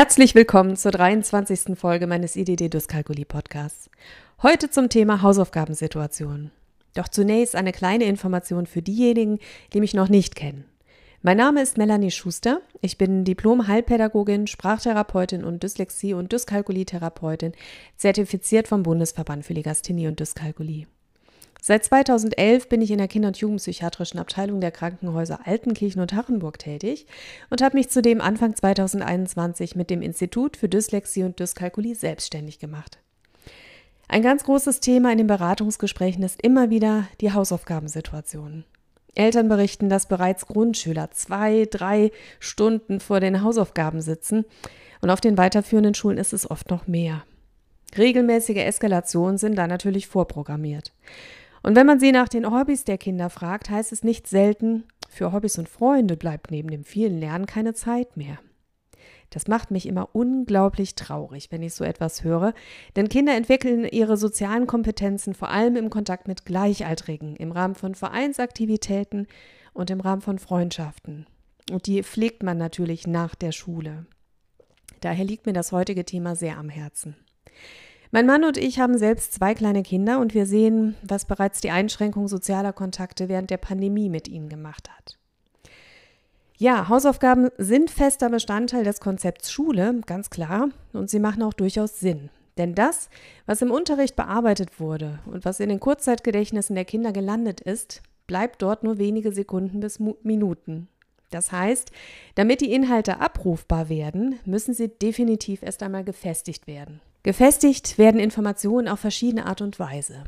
[0.00, 1.78] Herzlich willkommen zur 23.
[1.78, 3.90] Folge meines IDD-Dyskalkulie-Podcasts.
[4.42, 6.50] Heute zum Thema Hausaufgabensituation.
[6.94, 9.40] Doch zunächst eine kleine Information für diejenigen,
[9.74, 10.64] die mich noch nicht kennen.
[11.20, 12.62] Mein Name ist Melanie Schuster.
[12.80, 17.52] Ich bin Diplom-Heilpädagogin, Sprachtherapeutin und Dyslexie- und Dyskalkulie-Therapeutin,
[17.98, 20.86] zertifiziert vom Bundesverband für Legasthenie und Dyskalkulie.
[21.62, 26.58] Seit 2011 bin ich in der Kinder- und Jugendpsychiatrischen Abteilung der Krankenhäuser Altenkirchen und Hachenburg
[26.58, 27.06] tätig
[27.50, 32.98] und habe mich zudem Anfang 2021 mit dem Institut für Dyslexie und Dyskalkulie selbstständig gemacht.
[34.08, 38.64] Ein ganz großes Thema in den Beratungsgesprächen ist immer wieder die Hausaufgabensituation.
[39.14, 44.44] Eltern berichten, dass bereits Grundschüler zwei, drei Stunden vor den Hausaufgaben sitzen
[45.00, 47.24] und auf den weiterführenden Schulen ist es oft noch mehr.
[47.96, 50.92] Regelmäßige Eskalationen sind da natürlich vorprogrammiert.
[51.62, 55.32] Und wenn man sie nach den Hobbys der Kinder fragt, heißt es nicht selten, für
[55.32, 58.38] Hobbys und Freunde bleibt neben dem vielen Lernen keine Zeit mehr.
[59.30, 62.52] Das macht mich immer unglaublich traurig, wenn ich so etwas höre,
[62.96, 67.94] denn Kinder entwickeln ihre sozialen Kompetenzen vor allem im Kontakt mit Gleichaltrigen, im Rahmen von
[67.94, 69.28] Vereinsaktivitäten
[69.72, 71.26] und im Rahmen von Freundschaften.
[71.70, 74.06] Und die pflegt man natürlich nach der Schule.
[75.00, 77.14] Daher liegt mir das heutige Thema sehr am Herzen.
[78.12, 81.70] Mein Mann und ich haben selbst zwei kleine Kinder und wir sehen, was bereits die
[81.70, 85.16] Einschränkung sozialer Kontakte während der Pandemie mit ihnen gemacht hat.
[86.56, 92.00] Ja, Hausaufgaben sind fester Bestandteil des Konzepts Schule, ganz klar, und sie machen auch durchaus
[92.00, 92.30] Sinn.
[92.58, 93.08] Denn das,
[93.46, 98.60] was im Unterricht bearbeitet wurde und was in den Kurzzeitgedächtnissen der Kinder gelandet ist, bleibt
[98.60, 100.88] dort nur wenige Sekunden bis Minuten.
[101.30, 101.92] Das heißt,
[102.34, 107.00] damit die Inhalte abrufbar werden, müssen sie definitiv erst einmal gefestigt werden.
[107.22, 110.24] Gefestigt werden Informationen auf verschiedene Art und Weise.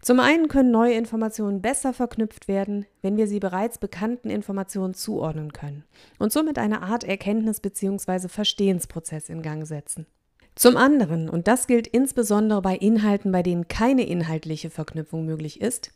[0.00, 5.52] Zum einen können neue Informationen besser verknüpft werden, wenn wir sie bereits bekannten Informationen zuordnen
[5.52, 5.84] können
[6.18, 8.28] und somit eine Art Erkenntnis- bzw.
[8.28, 10.06] Verstehensprozess in Gang setzen.
[10.54, 15.90] Zum anderen, und das gilt insbesondere bei Inhalten, bei denen keine inhaltliche Verknüpfung möglich ist,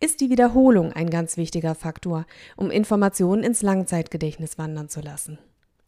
[0.00, 2.24] ist die Wiederholung ein ganz wichtiger Faktor,
[2.56, 5.38] um Informationen ins Langzeitgedächtnis wandern zu lassen.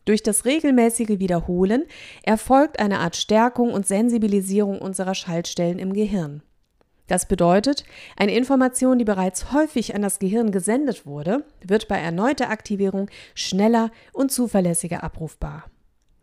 [0.05, 1.85] Durch das regelmäßige Wiederholen
[2.23, 6.43] erfolgt eine Art Stärkung und Sensibilisierung unserer Schaltstellen im Gehirn.
[7.07, 7.85] Das bedeutet,
[8.17, 13.91] eine Information, die bereits häufig an das Gehirn gesendet wurde, wird bei erneuter Aktivierung schneller
[14.13, 15.65] und zuverlässiger abrufbar.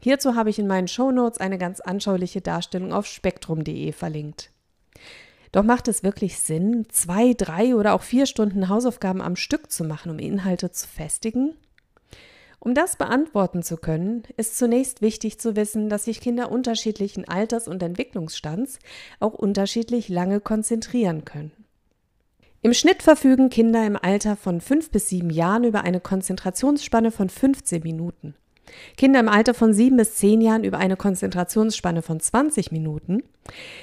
[0.02, 4.52] Hierzu habe ich in meinen Shownotes eine ganz anschauliche Darstellung auf spektrum.de verlinkt.
[5.52, 9.84] Doch macht es wirklich Sinn, zwei, drei oder auch vier Stunden Hausaufgaben am Stück zu
[9.84, 11.56] machen, um Inhalte zu festigen?
[12.60, 17.68] Um das beantworten zu können, ist zunächst wichtig zu wissen, dass sich Kinder unterschiedlichen Alters-
[17.68, 18.80] und Entwicklungsstands
[19.20, 21.52] auch unterschiedlich lange konzentrieren können.
[22.62, 27.30] Im Schnitt verfügen Kinder im Alter von fünf bis sieben Jahren über eine Konzentrationsspanne von
[27.30, 28.36] 15 Minuten.
[28.98, 33.24] Kinder im Alter von sieben bis zehn Jahren über eine Konzentrationsspanne von 20 Minuten.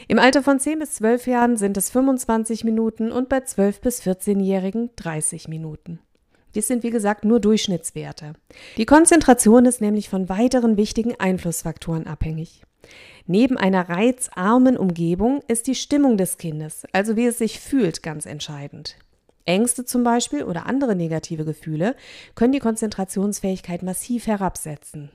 [0.09, 4.03] Im Alter von zehn bis zwölf Jahren sind es 25 Minuten und bei zwölf bis
[4.03, 5.98] 14-Jährigen 30 Minuten.
[6.56, 8.32] Dies sind wie gesagt nur Durchschnittswerte.
[8.78, 12.62] Die Konzentration ist nämlich von weiteren wichtigen Einflussfaktoren abhängig.
[13.26, 18.24] Neben einer reizarmen Umgebung ist die Stimmung des Kindes, also wie es sich fühlt, ganz
[18.24, 18.96] entscheidend.
[19.44, 21.94] Ängste zum Beispiel oder andere negative Gefühle
[22.34, 25.10] können die Konzentrationsfähigkeit massiv herabsetzen.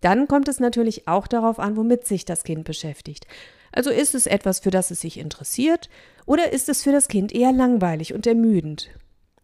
[0.00, 3.26] Dann kommt es natürlich auch darauf an, womit sich das Kind beschäftigt.
[3.72, 5.90] Also ist es etwas, für das es sich interessiert,
[6.26, 8.90] oder ist es für das Kind eher langweilig und ermüdend?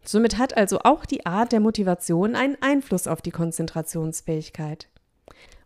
[0.07, 4.87] Somit hat also auch die Art der Motivation einen Einfluss auf die Konzentrationsfähigkeit.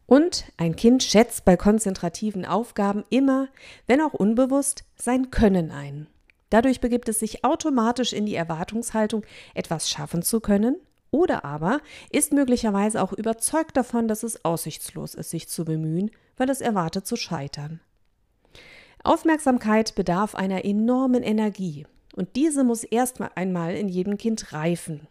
[0.08, 3.50] Und ein Kind schätzt bei konzentrativen Aufgaben immer,
[3.86, 6.08] wenn auch unbewusst, sein Können ein.
[6.50, 10.76] Dadurch begibt es sich automatisch in die Erwartungshaltung, etwas schaffen zu können,
[11.12, 11.80] oder aber
[12.10, 17.06] ist möglicherweise auch überzeugt davon, dass es aussichtslos ist, sich zu bemühen, weil es erwartet
[17.06, 17.80] zu scheitern.
[19.04, 21.86] Aufmerksamkeit bedarf einer enormen Energie,
[22.16, 25.08] und diese muss erst einmal in jedem Kind reifen.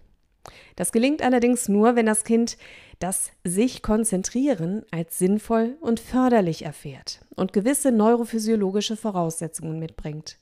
[0.76, 2.56] Das gelingt allerdings nur, wenn das Kind
[2.98, 10.38] das sich konzentrieren als sinnvoll und förderlich erfährt und gewisse neurophysiologische Voraussetzungen mitbringt.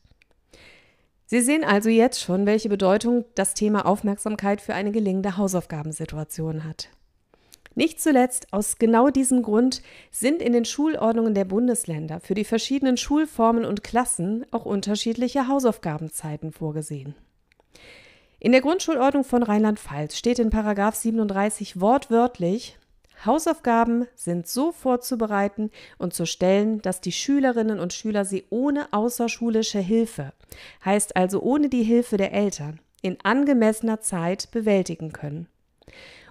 [1.26, 6.88] Sie sehen also jetzt schon, welche Bedeutung das Thema Aufmerksamkeit für eine gelingende Hausaufgabensituation hat.
[7.78, 12.96] Nicht zuletzt aus genau diesem Grund sind in den Schulordnungen der Bundesländer für die verschiedenen
[12.96, 17.14] Schulformen und Klassen auch unterschiedliche Hausaufgabenzeiten vorgesehen.
[18.40, 22.76] In der Grundschulordnung von Rheinland-Pfalz steht in Paragraph 37 wortwörtlich
[23.24, 29.78] Hausaufgaben sind so vorzubereiten und zu stellen, dass die Schülerinnen und Schüler sie ohne außerschulische
[29.78, 30.32] Hilfe,
[30.84, 35.46] heißt also ohne die Hilfe der Eltern, in angemessener Zeit bewältigen können.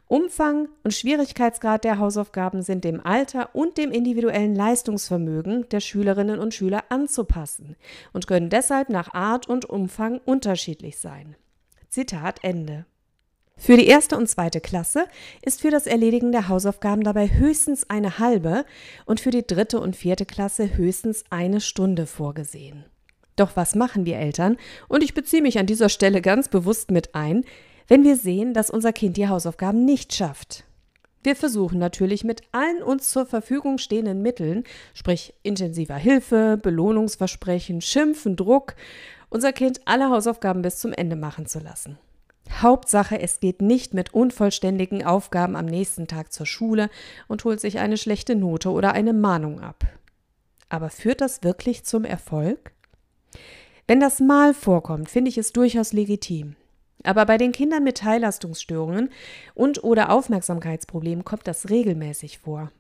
[0.10, 6.54] Umfang und Schwierigkeitsgrad der Hausaufgaben sind dem Alter und dem individuellen Leistungsvermögen der Schülerinnen und
[6.54, 7.76] Schüler anzupassen
[8.14, 11.36] und können deshalb nach Art und Umfang unterschiedlich sein.
[11.90, 12.86] Zitat Ende.
[13.58, 15.08] Für die erste und zweite Klasse
[15.42, 18.64] ist für das Erledigen der Hausaufgaben dabei höchstens eine halbe
[19.06, 22.86] und für die dritte und vierte Klasse höchstens eine Stunde vorgesehen.
[23.36, 24.58] Doch was machen wir Eltern?
[24.88, 27.46] Und ich beziehe mich an dieser Stelle ganz bewusst mit ein,
[27.88, 30.64] wenn wir sehen, dass unser Kind die Hausaufgaben nicht schafft.
[31.24, 34.64] Wir versuchen natürlich mit allen uns zur Verfügung stehenden Mitteln,
[34.94, 38.76] sprich intensiver Hilfe, Belohnungsversprechen, Schimpfen, Druck,
[39.30, 41.98] unser Kind alle Hausaufgaben bis zum Ende machen zu lassen.
[42.50, 46.90] Hauptsache, es geht nicht mit unvollständigen Aufgaben am nächsten Tag zur Schule
[47.28, 49.86] und holt sich eine schlechte Note oder eine Mahnung ab.
[50.70, 52.72] Aber führt das wirklich zum Erfolg?
[53.86, 56.56] Wenn das mal vorkommt, finde ich es durchaus legitim.
[57.04, 59.10] Aber bei den Kindern mit Teillastungsstörungen
[59.54, 62.72] und oder Aufmerksamkeitsproblemen kommt das regelmäßig vor.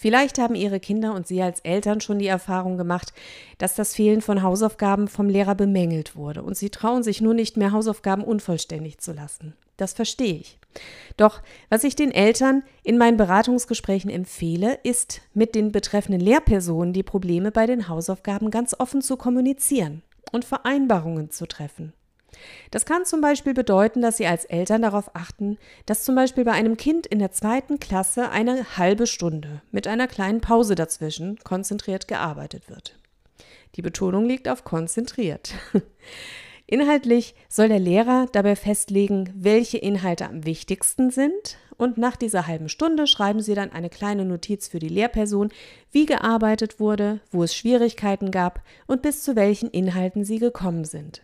[0.00, 3.12] Vielleicht haben Ihre Kinder und Sie als Eltern schon die Erfahrung gemacht,
[3.58, 7.58] dass das Fehlen von Hausaufgaben vom Lehrer bemängelt wurde und Sie trauen sich nur nicht
[7.58, 9.52] mehr, Hausaufgaben unvollständig zu lassen.
[9.76, 10.58] Das verstehe ich.
[11.18, 17.02] Doch was ich den Eltern in meinen Beratungsgesprächen empfehle, ist, mit den betreffenden Lehrpersonen die
[17.02, 20.02] Probleme bei den Hausaufgaben ganz offen zu kommunizieren
[20.32, 21.92] und Vereinbarungen zu treffen.
[22.70, 26.52] Das kann zum Beispiel bedeuten, dass Sie als Eltern darauf achten, dass zum Beispiel bei
[26.52, 32.08] einem Kind in der zweiten Klasse eine halbe Stunde mit einer kleinen Pause dazwischen konzentriert
[32.08, 32.96] gearbeitet wird.
[33.76, 35.54] Die Betonung liegt auf konzentriert.
[36.66, 42.68] Inhaltlich soll der Lehrer dabei festlegen, welche Inhalte am wichtigsten sind und nach dieser halben
[42.68, 45.48] Stunde schreiben Sie dann eine kleine Notiz für die Lehrperson,
[45.90, 51.22] wie gearbeitet wurde, wo es Schwierigkeiten gab und bis zu welchen Inhalten Sie gekommen sind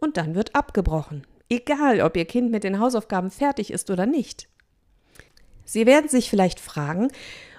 [0.00, 1.26] und dann wird abgebrochen.
[1.48, 4.48] Egal, ob Ihr Kind mit den Hausaufgaben fertig ist oder nicht.
[5.64, 7.08] Sie werden sich vielleicht fragen,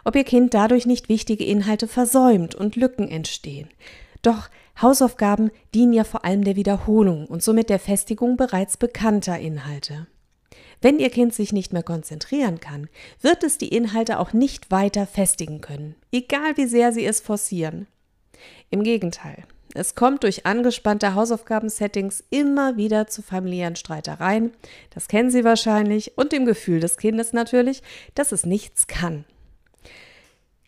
[0.03, 3.69] ob Ihr Kind dadurch nicht wichtige Inhalte versäumt und Lücken entstehen.
[4.21, 4.49] Doch
[4.81, 10.07] Hausaufgaben dienen ja vor allem der Wiederholung und somit der Festigung bereits bekannter Inhalte.
[10.81, 12.89] Wenn Ihr Kind sich nicht mehr konzentrieren kann,
[13.21, 17.87] wird es die Inhalte auch nicht weiter festigen können, egal wie sehr Sie es forcieren.
[18.71, 24.51] Im Gegenteil, es kommt durch angespannte Hausaufgabensettings immer wieder zu familiären Streitereien.
[24.93, 27.81] Das kennen Sie wahrscheinlich und dem Gefühl des Kindes natürlich,
[28.15, 29.23] dass es nichts kann.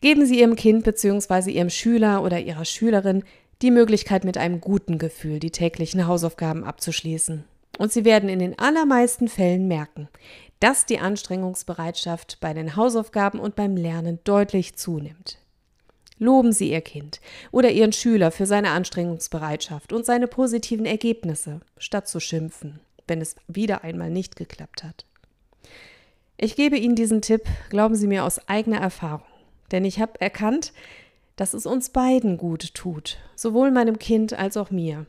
[0.01, 1.51] Geben Sie Ihrem Kind bzw.
[1.51, 3.23] Ihrem Schüler oder Ihrer Schülerin
[3.61, 7.45] die Möglichkeit, mit einem guten Gefühl die täglichen Hausaufgaben abzuschließen.
[7.77, 10.09] Und Sie werden in den allermeisten Fällen merken,
[10.59, 15.43] dass die Anstrengungsbereitschaft bei den Hausaufgaben und beim Lernen deutlich zunimmt.
[16.24, 17.20] Loben Sie Ihr Kind
[17.52, 22.80] oder Ihren Schüler für seine Anstrengungsbereitschaft und seine positiven Ergebnisse, statt zu schimpfen,
[23.10, 25.06] wenn es wieder einmal nicht geklappt hat.
[26.38, 29.28] Ich gebe Ihnen diesen Tipp, glauben Sie mir, aus eigener Erfahrung,
[29.74, 30.72] denn ich habe erkannt,
[31.36, 35.06] dass es uns beiden gut tut, sowohl meinem Kind als auch mir.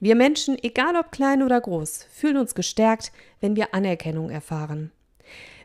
[0.00, 4.90] Wir Menschen, egal ob klein oder groß, fühlen uns gestärkt, wenn wir Anerkennung erfahren.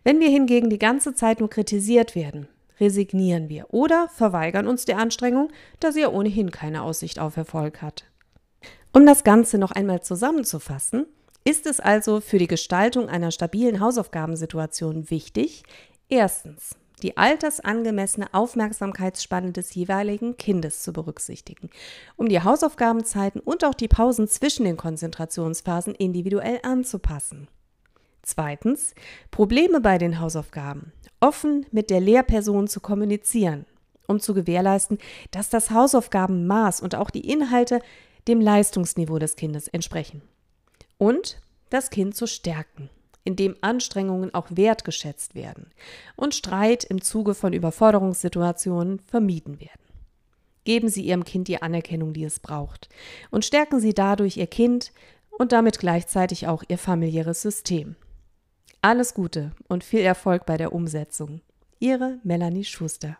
[0.04, 2.48] Wenn wir hingegen die ganze Zeit nur kritisiert werden,
[2.79, 5.49] resignieren wir oder verweigern uns der Anstrengung,
[5.79, 8.05] da sie ja ohnehin keine Aussicht auf Erfolg hat.
[8.93, 11.05] Um das Ganze noch einmal zusammenzufassen,
[11.43, 15.63] ist es also für die Gestaltung einer stabilen Hausaufgabensituation wichtig,
[16.09, 21.69] erstens die altersangemessene Aufmerksamkeitsspanne des jeweiligen Kindes zu berücksichtigen,
[22.18, 27.47] um die Hausaufgabenzeiten und auch die Pausen zwischen den Konzentrationsphasen individuell anzupassen.
[28.23, 28.94] Zweitens,
[29.31, 33.66] Probleme bei den Hausaufgaben offen mit der Lehrperson zu kommunizieren,
[34.07, 34.97] um zu gewährleisten,
[35.31, 37.81] dass das Hausaufgabenmaß und auch die Inhalte
[38.28, 40.21] dem Leistungsniveau des Kindes entsprechen.
[40.97, 42.90] Und das Kind zu stärken,
[43.23, 45.71] indem Anstrengungen auch wertgeschätzt werden
[46.16, 49.80] und Streit im Zuge von Überforderungssituationen vermieden werden.
[50.66, 52.90] Geben Sie Ihrem Kind die Anerkennung, die es braucht,
[53.31, 54.92] und stärken Sie dadurch Ihr Kind
[55.30, 57.95] und damit gleichzeitig auch Ihr familiäres System.
[58.81, 61.42] Alles Gute und viel Erfolg bei der Umsetzung.
[61.80, 63.18] Ihre Melanie Schuster.